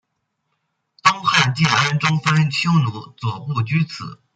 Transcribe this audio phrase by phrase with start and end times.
[1.03, 4.19] 东汉建安中分匈奴左部居此。